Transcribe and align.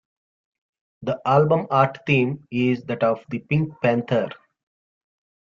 The 1.03 1.21
album 1.27 1.67
art 1.69 1.99
theme 2.07 2.47
is 2.49 2.81
that 2.85 3.03
of 3.03 3.23
the 3.29 3.37
Pink 3.37 3.79
Panther. 3.83 4.29